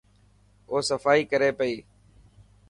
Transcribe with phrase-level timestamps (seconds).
[0.69, 1.75] او صفائي ڪري پئي.